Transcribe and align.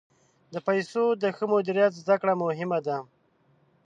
د 0.53 0.55
پیسو 0.67 1.03
د 1.21 1.23
ښه 1.35 1.45
مدیریت 1.53 1.93
زده 2.01 2.15
کړه 2.21 2.33
مهمه 2.43 2.79
ده. 2.87 2.97